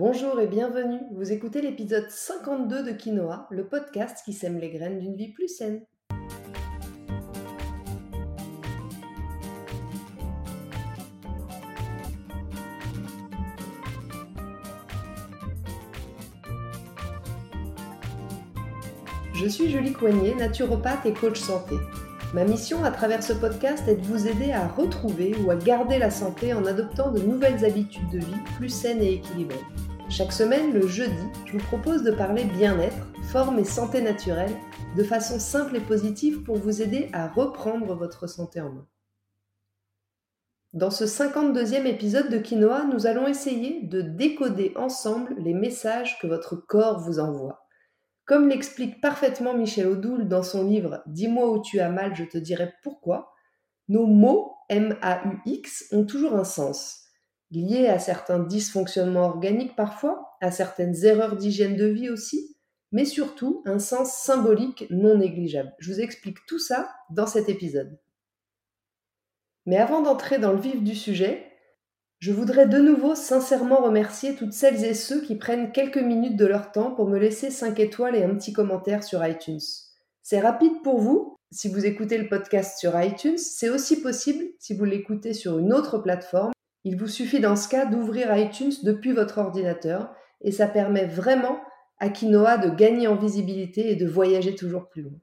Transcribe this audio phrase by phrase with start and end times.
[0.00, 1.00] Bonjour et bienvenue.
[1.10, 5.48] Vous écoutez l'épisode 52 de Quinoa, le podcast qui sème les graines d'une vie plus
[5.48, 5.82] saine.
[19.34, 21.74] Je suis Julie Coignet, naturopathe et coach santé.
[22.34, 25.98] Ma mission à travers ce podcast est de vous aider à retrouver ou à garder
[25.98, 29.56] la santé en adoptant de nouvelles habitudes de vie plus saines et équilibrées.
[30.10, 31.12] Chaque semaine, le jeudi,
[31.44, 34.56] je vous propose de parler bien-être, forme et santé naturelle
[34.96, 38.86] de façon simple et positive pour vous aider à reprendre votre santé en main.
[40.72, 46.26] Dans ce 52e épisode de Quinoa, nous allons essayer de décoder ensemble les messages que
[46.26, 47.66] votre corps vous envoie.
[48.24, 52.38] Comme l'explique parfaitement Michel Odoul dans son livre Dis-moi où tu as mal, je te
[52.38, 53.34] dirai pourquoi,
[53.88, 57.07] nos mots M-A-U-X ont toujours un sens
[57.50, 62.56] liées à certains dysfonctionnements organiques parfois, à certaines erreurs d'hygiène de vie aussi,
[62.92, 65.74] mais surtout un sens symbolique non négligeable.
[65.78, 67.98] Je vous explique tout ça dans cet épisode.
[69.66, 71.44] Mais avant d'entrer dans le vif du sujet,
[72.20, 76.46] je voudrais de nouveau sincèrement remercier toutes celles et ceux qui prennent quelques minutes de
[76.46, 79.60] leur temps pour me laisser 5 étoiles et un petit commentaire sur iTunes.
[80.22, 84.74] C'est rapide pour vous si vous écoutez le podcast sur iTunes, c'est aussi possible si
[84.74, 86.52] vous l'écoutez sur une autre plateforme
[86.84, 91.60] il vous suffit dans ce cas d'ouvrir iTunes depuis votre ordinateur et ça permet vraiment
[91.98, 95.18] à Quinoa de gagner en visibilité et de voyager toujours plus loin.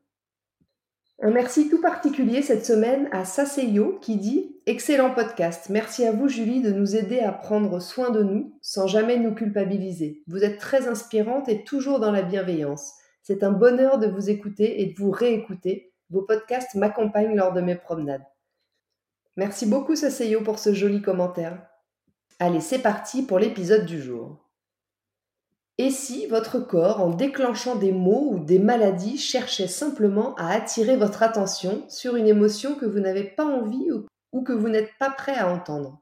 [1.22, 5.70] Un merci tout particulier cette semaine à Saseyo qui dit Excellent podcast.
[5.70, 9.34] Merci à vous, Julie, de nous aider à prendre soin de nous sans jamais nous
[9.34, 10.24] culpabiliser.
[10.28, 12.96] Vous êtes très inspirante et toujours dans la bienveillance.
[13.22, 15.94] C'est un bonheur de vous écouter et de vous réécouter.
[16.10, 18.26] Vos podcasts m'accompagnent lors de mes promenades.
[19.38, 21.68] Merci beaucoup Saseyo pour ce joli commentaire.
[22.40, 24.46] Allez, c'est parti pour l'épisode du jour.
[25.78, 30.96] Et si votre corps, en déclenchant des maux ou des maladies, cherchait simplement à attirer
[30.96, 33.90] votre attention sur une émotion que vous n'avez pas envie
[34.32, 36.02] ou que vous n'êtes pas prêt à entendre?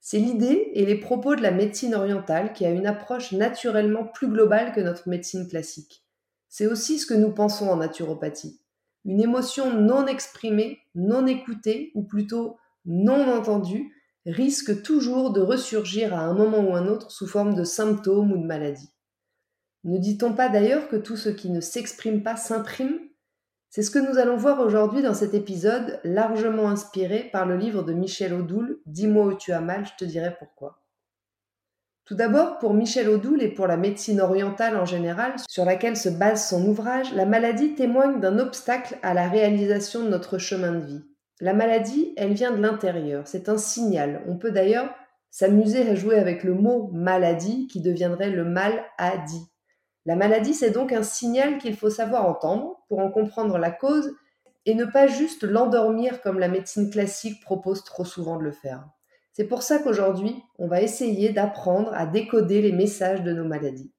[0.00, 4.26] C'est l'idée et les propos de la médecine orientale qui a une approche naturellement plus
[4.26, 6.04] globale que notre médecine classique.
[6.48, 8.60] C'est aussi ce que nous pensons en naturopathie.
[9.04, 13.92] Une émotion non exprimée, non écoutée, ou plutôt non entendu
[14.26, 18.38] risque toujours de ressurgir à un moment ou un autre sous forme de symptômes ou
[18.38, 18.92] de maladies.
[19.84, 23.00] Ne dit-on pas d'ailleurs que tout ce qui ne s'exprime pas s'imprime?
[23.68, 27.82] C'est ce que nous allons voir aujourd'hui dans cet épisode largement inspiré par le livre
[27.82, 30.82] de Michel Odoul Dis-moi où tu as mal, je te dirai pourquoi.
[32.04, 36.08] Tout d'abord, pour Michel Odoul et pour la médecine orientale en général, sur laquelle se
[36.08, 40.84] base son ouvrage, la maladie témoigne d'un obstacle à la réalisation de notre chemin de
[40.84, 41.04] vie.
[41.40, 44.22] La maladie, elle vient de l'intérieur, c'est un signal.
[44.28, 44.94] On peut d'ailleurs
[45.30, 49.46] s'amuser à jouer avec le mot maladie qui deviendrait le mal à dit.
[50.04, 54.14] La maladie, c'est donc un signal qu'il faut savoir entendre pour en comprendre la cause
[54.66, 58.84] et ne pas juste l'endormir comme la médecine classique propose trop souvent de le faire.
[59.32, 63.92] C'est pour ça qu'aujourd'hui, on va essayer d'apprendre à décoder les messages de nos maladies.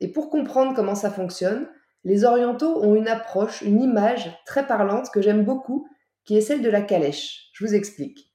[0.00, 1.66] Et pour comprendre comment ça fonctionne,
[2.04, 5.88] les orientaux ont une approche, une image très parlante que j'aime beaucoup
[6.24, 7.50] qui est celle de la calèche.
[7.52, 8.32] Je vous explique.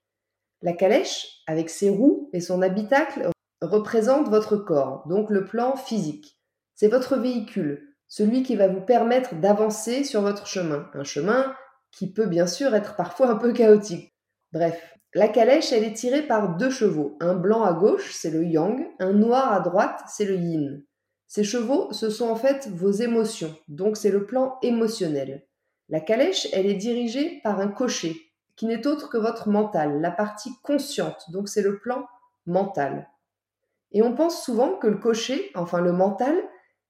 [0.61, 3.29] La calèche, avec ses roues et son habitacle,
[3.61, 6.37] représente votre corps, donc le plan physique.
[6.75, 10.89] C'est votre véhicule, celui qui va vous permettre d'avancer sur votre chemin.
[10.93, 11.55] Un chemin
[11.91, 14.13] qui peut bien sûr être parfois un peu chaotique.
[14.51, 17.17] Bref, la calèche, elle est tirée par deux chevaux.
[17.19, 20.83] Un blanc à gauche, c'est le yang, un noir à droite, c'est le yin.
[21.27, 25.45] Ces chevaux, ce sont en fait vos émotions, donc c'est le plan émotionnel.
[25.89, 28.15] La calèche, elle est dirigée par un cocher,
[28.55, 32.05] qui n'est autre que votre mental, la partie consciente, donc c'est le plan
[32.45, 33.09] mental.
[33.91, 36.35] Et on pense souvent que le cocher, enfin le mental,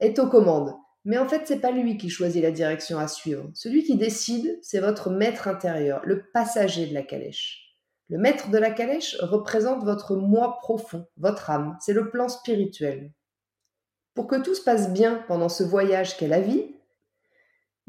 [0.01, 0.75] est aux commandes.
[1.05, 3.49] Mais en fait, c'est pas lui qui choisit la direction à suivre.
[3.53, 7.69] Celui qui décide, c'est votre maître intérieur, le passager de la calèche.
[8.09, 13.13] Le maître de la calèche représente votre moi profond, votre âme, c'est le plan spirituel.
[14.13, 16.75] Pour que tout se passe bien pendant ce voyage qu'est la vie,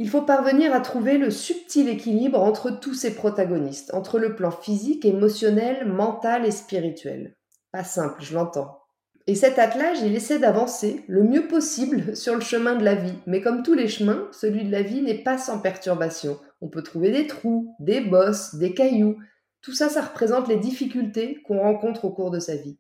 [0.01, 4.51] il faut parvenir à trouver le subtil équilibre entre tous ces protagonistes, entre le plan
[4.51, 7.37] physique, émotionnel, mental et spirituel.
[7.71, 8.81] Pas simple, je l'entends.
[9.27, 13.13] Et cet attelage, il essaie d'avancer le mieux possible sur le chemin de la vie.
[13.27, 16.41] Mais comme tous les chemins, celui de la vie n'est pas sans perturbation.
[16.63, 19.19] On peut trouver des trous, des bosses, des cailloux.
[19.61, 22.79] Tout ça, ça représente les difficultés qu'on rencontre au cours de sa vie.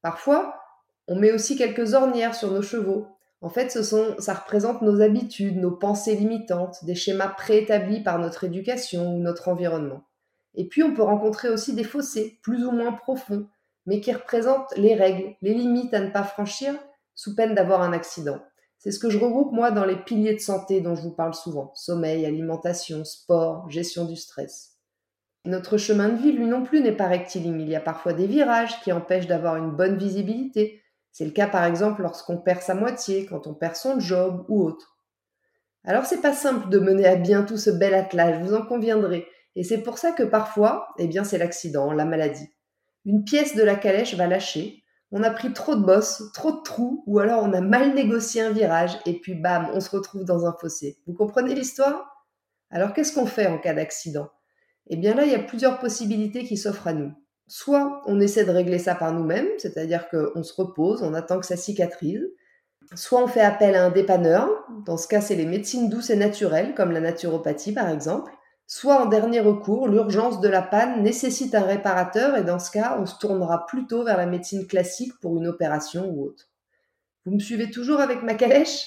[0.00, 0.56] Parfois,
[1.08, 3.13] on met aussi quelques ornières sur nos chevaux,
[3.44, 9.14] en fait, ça représente nos habitudes, nos pensées limitantes, des schémas préétablis par notre éducation
[9.14, 10.02] ou notre environnement.
[10.54, 13.46] Et puis, on peut rencontrer aussi des fossés, plus ou moins profonds,
[13.84, 16.74] mais qui représente les règles, les limites à ne pas franchir
[17.14, 18.38] sous peine d'avoir un accident.
[18.78, 21.34] C'est ce que je regroupe moi dans les piliers de santé dont je vous parle
[21.34, 21.70] souvent.
[21.74, 24.78] Sommeil, alimentation, sport, gestion du stress.
[25.44, 27.60] Notre chemin de vie, lui non plus, n'est pas rectiligne.
[27.60, 30.80] Il y a parfois des virages qui empêchent d'avoir une bonne visibilité.
[31.14, 34.64] C'est le cas par exemple lorsqu'on perd sa moitié, quand on perd son job ou
[34.64, 34.98] autre.
[35.84, 39.24] Alors c'est pas simple de mener à bien tout ce bel attelage, vous en conviendrez.
[39.54, 42.48] Et c'est pour ça que parfois, eh bien c'est l'accident, la maladie.
[43.04, 44.82] Une pièce de la calèche va lâcher,
[45.12, 48.42] on a pris trop de bosses, trop de trous, ou alors on a mal négocié
[48.42, 50.98] un virage, et puis bam, on se retrouve dans un fossé.
[51.06, 52.26] Vous comprenez l'histoire?
[52.70, 54.30] Alors qu'est-ce qu'on fait en cas d'accident?
[54.88, 57.12] Eh bien là, il y a plusieurs possibilités qui s'offrent à nous.
[57.46, 61.46] Soit on essaie de régler ça par nous-mêmes, c'est-à-dire qu'on se repose, on attend que
[61.46, 62.24] ça cicatrise.
[62.94, 64.48] Soit on fait appel à un dépanneur,
[64.86, 68.32] dans ce cas c'est les médecines douces et naturelles, comme la naturopathie par exemple.
[68.66, 72.96] Soit en dernier recours, l'urgence de la panne nécessite un réparateur et dans ce cas
[72.98, 76.46] on se tournera plutôt vers la médecine classique pour une opération ou autre.
[77.26, 78.86] Vous me suivez toujours avec ma calèche?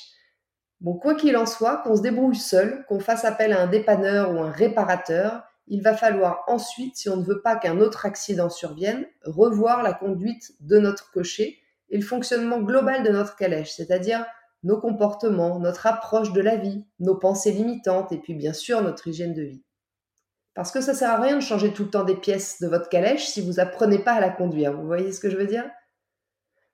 [0.80, 4.32] Bon, quoi qu'il en soit, qu'on se débrouille seul, qu'on fasse appel à un dépanneur
[4.32, 8.50] ou un réparateur, il va falloir ensuite, si on ne veut pas qu'un autre accident
[8.50, 11.60] survienne, revoir la conduite de notre cocher
[11.90, 14.26] et le fonctionnement global de notre calèche, c'est-à-dire
[14.64, 19.08] nos comportements, notre approche de la vie, nos pensées limitantes et puis bien sûr notre
[19.08, 19.64] hygiène de vie.
[20.54, 22.90] Parce que ça sert à rien de changer tout le temps des pièces de votre
[22.90, 24.74] calèche si vous apprenez pas à la conduire.
[24.74, 25.70] Vous voyez ce que je veux dire?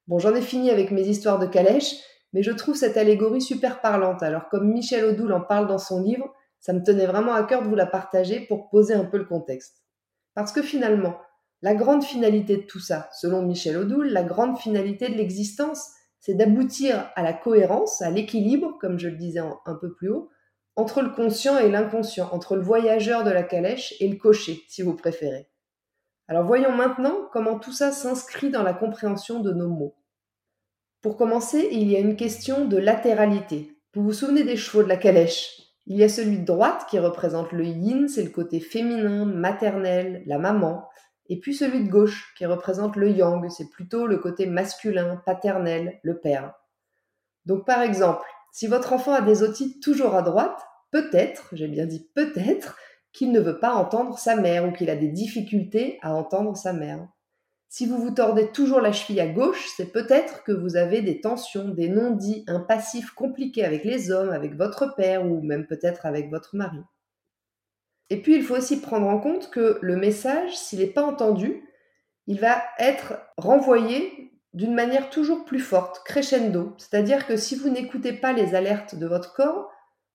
[0.08, 1.96] Bon, j'en ai fini avec mes histoires de calèche,
[2.32, 4.24] mais je trouve cette allégorie super parlante.
[4.24, 7.62] Alors comme Michel Odoul en parle dans son livre, ça me tenait vraiment à cœur
[7.62, 9.84] de vous la partager pour poser un peu le contexte.
[10.34, 11.20] Parce que finalement,
[11.62, 16.36] la grande finalité de tout ça, selon Michel Odoul, la grande finalité de l'existence, c'est
[16.36, 20.30] d'aboutir à la cohérence, à l'équilibre, comme je le disais un peu plus haut,
[20.78, 24.84] entre le conscient et l'inconscient, entre le voyageur de la calèche et le cocher, si
[24.84, 25.50] vous préférez.
[26.30, 29.98] Alors voyons maintenant comment tout ça s'inscrit dans la compréhension de nos mots.
[31.02, 33.78] Pour commencer, il y a une question de latéralité.
[33.94, 35.63] Vous vous souvenez des chevaux de la calèche?
[35.86, 40.24] Il y a celui de droite qui représente le yin, c'est le côté féminin, maternel,
[40.26, 40.88] la maman.
[41.28, 46.00] Et puis celui de gauche qui représente le yang, c'est plutôt le côté masculin, paternel,
[46.04, 46.54] le père.
[47.46, 50.60] Donc par exemple, si votre enfant a des otites toujours à droite,
[50.92, 52.78] peut-être, j'ai bien dit peut-être,
[53.14, 56.74] qu'il ne veut pas entendre sa mère ou qu'il a des difficultés à entendre sa
[56.74, 57.08] mère.
[57.76, 61.22] Si vous vous tordez toujours la cheville à gauche, c'est peut-être que vous avez des
[61.22, 66.06] tensions, des non-dits, un passif compliqué avec les hommes, avec votre père ou même peut-être
[66.06, 66.78] avec votre mari.
[68.12, 71.68] Et puis il faut aussi prendre en compte que le message, s'il n'est pas entendu,
[72.28, 76.76] il va être renvoyé d'une manière toujours plus forte, crescendo.
[76.78, 79.72] C'est-à-dire que si vous n'écoutez pas les alertes de votre corps,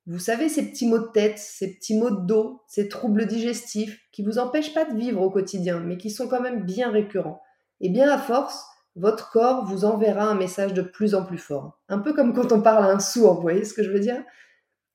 [0.07, 3.99] vous savez, ces petits maux de tête, ces petits maux de dos, ces troubles digestifs
[4.13, 7.43] qui vous empêchent pas de vivre au quotidien, mais qui sont quand même bien récurrents.
[7.81, 8.65] Et bien à force,
[8.97, 11.79] votre corps vous enverra un message de plus en plus fort.
[11.89, 14.01] Un peu comme quand on parle à un sourd, vous voyez ce que je veux
[14.01, 14.23] dire?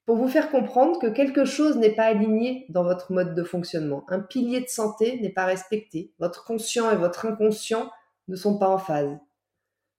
[0.05, 4.03] Pour vous faire comprendre que quelque chose n'est pas aligné dans votre mode de fonctionnement.
[4.09, 6.13] Un pilier de santé n'est pas respecté.
[6.19, 7.89] Votre conscient et votre inconscient
[8.27, 9.17] ne sont pas en phase.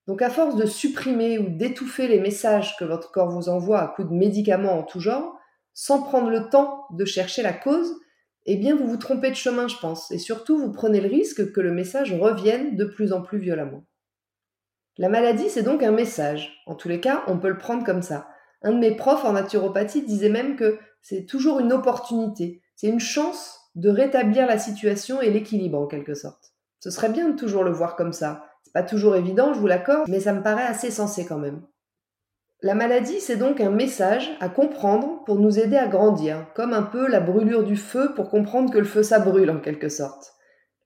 [0.06, 3.88] Donc à force de supprimer ou d'étouffer les messages que votre corps vous envoie à
[3.88, 5.38] coups de médicaments en tout genre,
[5.72, 7.94] sans prendre le temps de chercher la cause,
[8.46, 11.52] eh bien vous vous trompez de chemin, je pense, et surtout vous prenez le risque
[11.52, 13.84] que le message revienne de plus en plus violemment.
[14.96, 16.62] La maladie, c'est donc un message.
[16.66, 18.28] En tous les cas, on peut le prendre comme ça.
[18.62, 23.00] Un de mes profs en naturopathie disait même que c'est toujours une opportunité, c'est une
[23.00, 26.52] chance de rétablir la situation et l'équilibre en quelque sorte.
[26.78, 28.46] Ce serait bien de toujours le voir comme ça.
[28.62, 31.62] C'est pas toujours évident, je vous l'accorde, mais ça me paraît assez sensé quand même.
[32.64, 36.80] La maladie, c'est donc un message à comprendre pour nous aider à grandir, comme un
[36.80, 40.32] peu la brûlure du feu pour comprendre que le feu ça brûle en quelque sorte.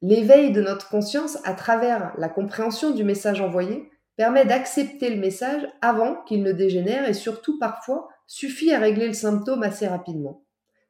[0.02, 5.68] L'éveil de notre conscience à travers la compréhension du message envoyé permet d'accepter le message
[5.80, 10.42] avant qu'il ne dégénère et surtout parfois suffit à régler le symptôme assez rapidement.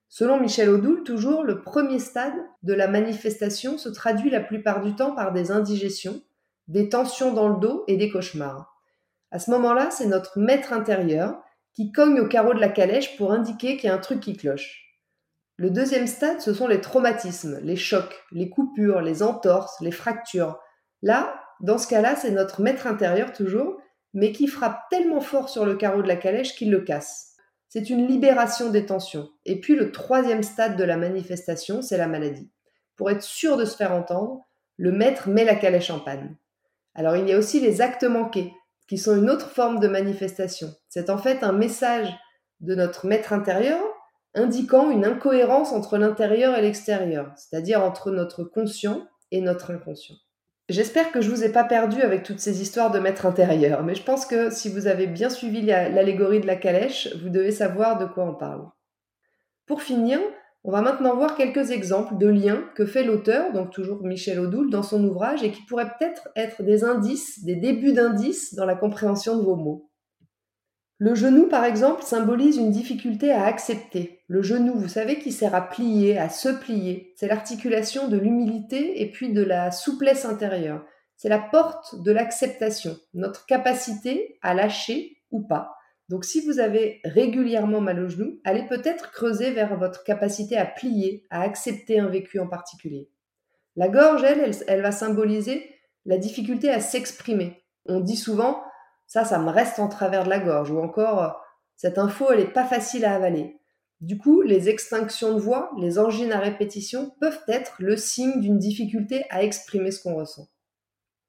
[0.09, 4.97] Selon Michel Odoul, toujours, le premier stade de la manifestation se traduit la plupart du
[4.97, 6.23] temps par des indigestions,
[6.66, 8.77] des tensions dans le dos et des cauchemars.
[9.30, 11.42] À ce moment-là, c'est notre maître intérieur
[11.75, 14.37] qui cogne au carreau de la calèche pour indiquer qu'il y a un truc qui
[14.37, 14.85] cloche.
[15.56, 20.58] Le deuxième stade, ce sont les traumatismes, les chocs, les coupures, les entorses, les fractures.
[21.02, 23.76] Là, dans ce cas-là, c'est notre maître intérieur toujours,
[24.14, 27.37] mais qui frappe tellement fort sur le carreau de la calèche qu'il le casse.
[27.68, 29.28] C'est une libération des tensions.
[29.44, 32.50] Et puis le troisième stade de la manifestation, c'est la maladie.
[32.97, 34.40] Pour être sûr de se faire entendre,
[34.76, 36.37] le maître met la calèche en panne.
[36.94, 38.52] Alors il y a aussi les actes manqués,
[38.88, 40.75] qui sont une autre forme de manifestation.
[40.88, 42.09] C'est en fait un message
[42.61, 43.78] de notre maître intérieur
[44.35, 50.16] indiquant une incohérence entre l'intérieur et l'extérieur, c'est-à-dire entre notre conscient et notre inconscient.
[50.68, 53.95] J'espère que je vous ai pas perdu avec toutes ces histoires de maître intérieur, mais
[53.95, 57.99] je pense que si vous avez bien suivi l'allégorie de la calèche, vous devez savoir
[57.99, 58.66] de quoi on parle.
[59.64, 60.18] Pour finir,
[60.68, 64.68] on va maintenant voir quelques exemples de liens que fait l'auteur, donc toujours Michel Odoul,
[64.68, 68.75] dans son ouvrage et qui pourraient peut-être être des indices, des débuts d'indices dans la
[68.75, 69.90] compréhension de vos mots.
[70.98, 74.20] Le genou, par exemple, symbolise une difficulté à accepter.
[74.28, 77.14] Le genou, vous savez, qui sert à plier, à se plier.
[77.16, 80.84] C'est l'articulation de l'humilité et puis de la souplesse intérieure.
[81.16, 85.77] C'est la porte de l'acceptation, notre capacité à lâcher ou pas.
[86.09, 90.65] Donc si vous avez régulièrement mal au genou, allez peut-être creuser vers votre capacité à
[90.65, 93.11] plier, à accepter un vécu en particulier.
[93.77, 95.69] La gorge, elle, elle, va symboliser
[96.07, 97.62] la difficulté à s'exprimer.
[97.85, 98.62] On dit souvent
[99.09, 100.71] ça, ça me reste en travers de la gorge.
[100.71, 101.41] Ou encore,
[101.77, 103.59] cette info, elle n'est pas facile à avaler.
[104.00, 108.59] Du coup, les extinctions de voix, les angines à répétition peuvent être le signe d'une
[108.59, 110.49] difficulté à exprimer ce qu'on ressent.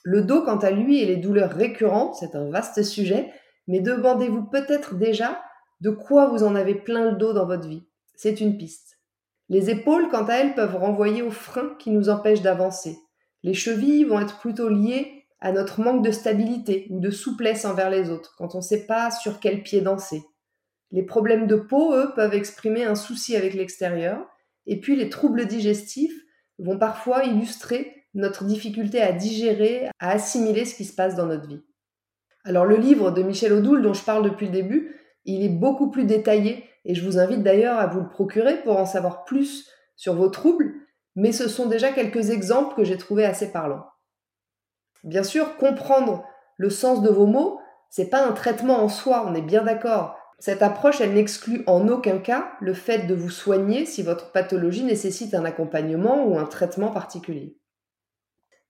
[0.04, 3.32] Le dos, quant à lui, et les douleurs récurrentes, c'est un vaste sujet,
[3.70, 5.40] mais demandez-vous peut-être déjà
[5.80, 7.84] de quoi vous en avez plein le dos dans votre vie.
[8.16, 9.00] C'est une piste.
[9.48, 12.98] Les épaules, quant à elles, peuvent renvoyer aux freins qui nous empêchent d'avancer.
[13.44, 17.92] Les chevilles vont être plutôt liées à notre manque de stabilité ou de souplesse envers
[17.92, 20.24] les autres, quand on ne sait pas sur quel pied danser.
[20.92, 24.28] Les problèmes de peau, eux, peuvent exprimer un souci avec l'extérieur,
[24.66, 26.20] et puis les troubles digestifs
[26.58, 31.48] vont parfois illustrer notre difficulté à digérer, à assimiler ce qui se passe dans notre
[31.48, 31.62] vie.
[32.50, 35.92] Alors le livre de Michel Odoul dont je parle depuis le début, il est beaucoup
[35.92, 39.70] plus détaillé et je vous invite d'ailleurs à vous le procurer pour en savoir plus
[39.96, 40.74] sur vos troubles,
[41.16, 43.86] mais ce sont déjà quelques exemples que j'ai trouvés assez parlants.
[45.04, 46.24] Bien sûr, comprendre
[46.58, 47.60] le sens de vos mots,
[47.92, 50.18] c'est pas un traitement en soi, on est bien d'accord.
[50.40, 54.86] Cette approche, elle n'exclut en aucun cas le fait de vous soigner si votre pathologie
[54.86, 57.60] nécessite un accompagnement ou un traitement particulier.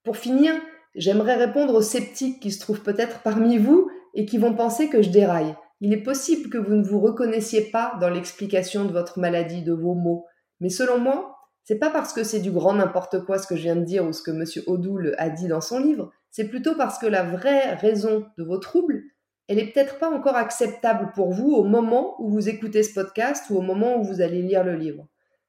[0.03, 0.53] Pour finir,
[0.95, 5.01] j'aimerais répondre aux sceptiques qui se trouvent peut-être parmi vous et qui vont penser que
[5.01, 5.55] je déraille.
[5.81, 9.73] Il est possible que vous ne vous reconnaissiez pas dans l'explication de votre maladie, de
[9.73, 10.25] vos mots,
[10.59, 13.61] mais selon moi, c'est pas parce que c'est du grand n'importe quoi ce que je
[13.61, 14.43] viens de dire ou ce que M.
[14.67, 18.57] Odoul a dit dans son livre, c'est plutôt parce que la vraie raison de vos
[18.57, 19.03] troubles,
[19.47, 23.45] elle est peut-être pas encore acceptable pour vous au moment où vous écoutez ce podcast
[23.49, 25.07] ou au moment où vous allez lire le livre.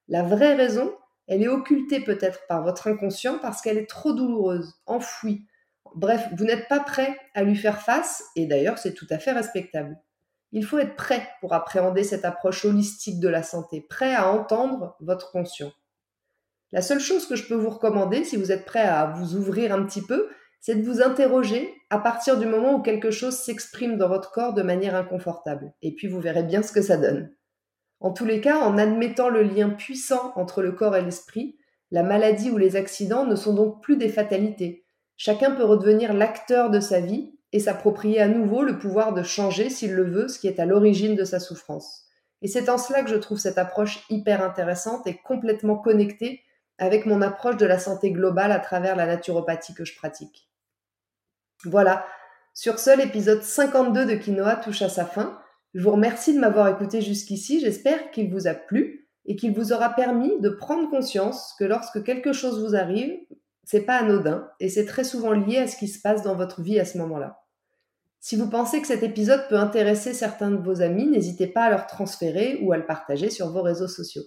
[0.09, 0.92] La vraie raison,
[1.30, 5.46] elle est occultée peut-être par votre inconscient parce qu'elle est trop douloureuse, enfouie.
[5.94, 9.30] Bref, vous n'êtes pas prêt à lui faire face, et d'ailleurs c'est tout à fait
[9.30, 9.96] respectable.
[10.50, 14.96] Il faut être prêt pour appréhender cette approche holistique de la santé, prêt à entendre
[14.99, 15.70] votre conscient.
[16.72, 19.72] La seule chose que je peux vous recommander, si vous êtes prêt à vous ouvrir
[19.72, 20.28] un petit peu,
[20.60, 24.52] c'est de vous interroger à partir du moment où quelque chose s'exprime dans votre corps
[24.52, 25.72] de manière inconfortable.
[25.80, 27.30] Et puis vous verrez bien ce que ça donne.
[28.00, 31.59] En tous les cas, en admettant le lien puissant entre le corps et l'esprit,
[31.90, 34.85] la maladie ou les accidents ne sont donc plus des fatalités.
[35.16, 39.69] Chacun peut redevenir l'acteur de sa vie et s'approprier à nouveau le pouvoir de changer,
[39.71, 42.07] s'il le veut, ce qui est à l'origine de sa souffrance.
[42.42, 46.42] Et c'est en cela que je trouve cette approche hyper intéressante et complètement connectée
[46.78, 50.49] avec mon approche de la santé globale à travers la naturopathie que je pratique.
[51.64, 52.07] Voilà,
[52.54, 55.38] sur ce, l'épisode 52 de Quinoa touche à sa fin.
[55.74, 59.72] Je vous remercie de m'avoir écouté jusqu'ici, j'espère qu'il vous a plu et qu'il vous
[59.72, 63.16] aura permis de prendre conscience que lorsque quelque chose vous arrive,
[63.64, 66.60] c'est pas anodin et c'est très souvent lié à ce qui se passe dans votre
[66.60, 67.44] vie à ce moment-là.
[68.18, 71.70] Si vous pensez que cet épisode peut intéresser certains de vos amis, n'hésitez pas à
[71.70, 74.24] leur transférer ou à le partager sur vos réseaux sociaux.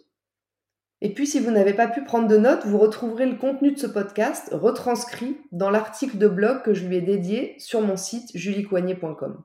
[1.02, 3.78] Et puis, si vous n'avez pas pu prendre de notes, vous retrouverez le contenu de
[3.78, 8.30] ce podcast retranscrit dans l'article de blog que je lui ai dédié sur mon site
[8.34, 9.44] juliecoignet.com.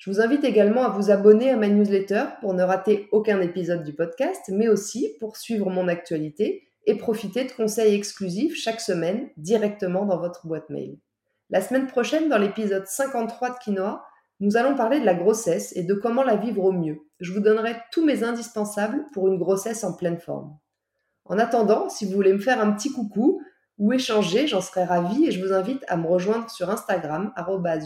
[0.00, 3.84] Je vous invite également à vous abonner à ma newsletter pour ne rater aucun épisode
[3.84, 9.28] du podcast, mais aussi pour suivre mon actualité et profiter de conseils exclusifs chaque semaine
[9.36, 10.98] directement dans votre boîte mail.
[11.50, 14.02] La semaine prochaine, dans l'épisode 53 de Quinoa,
[14.40, 17.00] nous allons parler de la grossesse et de comment la vivre au mieux.
[17.20, 20.56] Je vous donnerai tous mes indispensables pour une grossesse en pleine forme.
[21.26, 23.42] En attendant, si vous voulez me faire un petit coucou
[23.80, 27.32] ou échanger, j'en serais ravie et je vous invite à me rejoindre sur Instagram,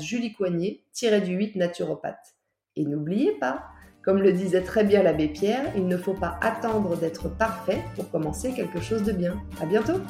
[0.01, 2.35] juliecoignet-du-8 naturopathe.
[2.75, 3.63] Et n'oubliez pas,
[4.03, 8.11] comme le disait très bien l'abbé Pierre, il ne faut pas attendre d'être parfait pour
[8.11, 9.41] commencer quelque chose de bien.
[9.63, 10.01] À bientôt!